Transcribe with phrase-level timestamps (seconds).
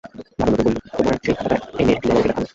[0.39, 2.47] লাবণ্যকে বলিলেন, তোমার সেই খাতাটা এনে বিনয়বাবুকে দেখাও-না।